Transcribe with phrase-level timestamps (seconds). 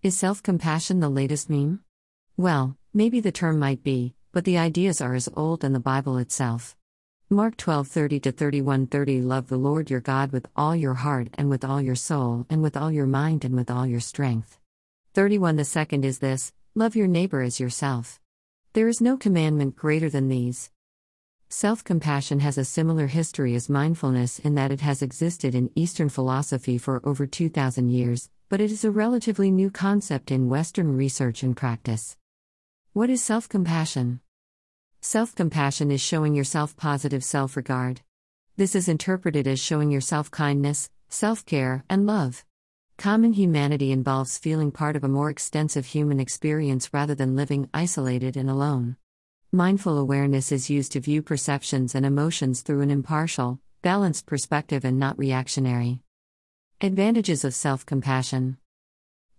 [0.00, 1.80] Is self compassion the latest meme?
[2.36, 6.18] Well, maybe the term might be, but the ideas are as old as the Bible
[6.18, 6.76] itself.
[7.28, 11.64] Mark 12:30 to 31:30 Love the Lord your God with all your heart and with
[11.64, 14.60] all your soul and with all your mind and with all your strength.
[15.14, 18.20] 31 The second is this love your neighbor as yourself.
[18.74, 20.70] There is no commandment greater than these.
[21.48, 26.08] Self compassion has a similar history as mindfulness in that it has existed in Eastern
[26.08, 31.42] philosophy for over 2,000 years, but it is a relatively new concept in Western research
[31.42, 32.16] and practice.
[32.94, 34.20] What is self compassion?
[35.00, 38.00] Self compassion is showing yourself positive self regard.
[38.56, 42.44] This is interpreted as showing yourself kindness, self care, and love.
[42.96, 48.36] Common humanity involves feeling part of a more extensive human experience rather than living isolated
[48.36, 48.96] and alone.
[49.52, 54.98] Mindful awareness is used to view perceptions and emotions through an impartial, balanced perspective and
[54.98, 56.00] not reactionary.
[56.80, 58.56] Advantages of self compassion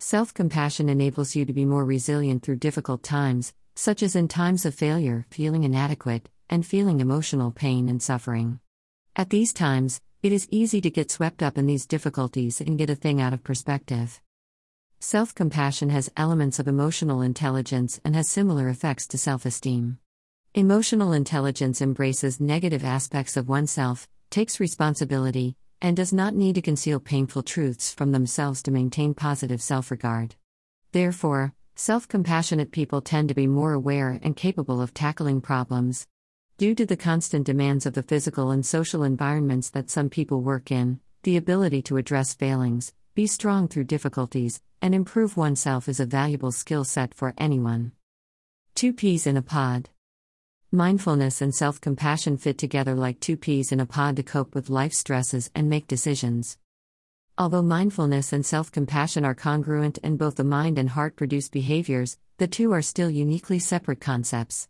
[0.00, 4.66] Self compassion enables you to be more resilient through difficult times, such as in times
[4.66, 8.58] of failure, feeling inadequate, and feeling emotional pain and suffering.
[9.14, 12.90] At these times, it is easy to get swept up in these difficulties and get
[12.90, 14.20] a thing out of perspective.
[14.98, 19.98] Self compassion has elements of emotional intelligence and has similar effects to self esteem.
[20.54, 27.00] Emotional intelligence embraces negative aspects of oneself, takes responsibility, and does not need to conceal
[27.00, 30.36] painful truths from themselves to maintain positive self regard.
[30.92, 36.06] Therefore, self compassionate people tend to be more aware and capable of tackling problems,
[36.58, 40.72] Due to the constant demands of the physical and social environments that some people work
[40.72, 46.04] in, the ability to address failings, be strong through difficulties, and improve oneself is a
[46.04, 47.92] valuable skill set for anyone.
[48.74, 49.88] Two peas in a pod.
[50.72, 54.68] Mindfulness and self compassion fit together like two peas in a pod to cope with
[54.68, 56.58] life stresses and make decisions.
[57.38, 62.18] Although mindfulness and self compassion are congruent and both the mind and heart produce behaviors,
[62.36, 64.68] the two are still uniquely separate concepts.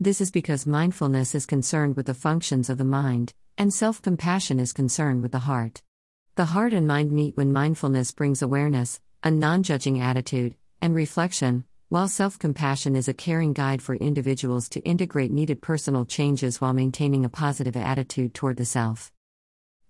[0.00, 4.58] This is because mindfulness is concerned with the functions of the mind, and self compassion
[4.58, 5.82] is concerned with the heart.
[6.36, 11.64] The heart and mind meet when mindfulness brings awareness, a non judging attitude, and reflection,
[11.88, 16.72] while self compassion is a caring guide for individuals to integrate needed personal changes while
[16.72, 19.12] maintaining a positive attitude toward the self.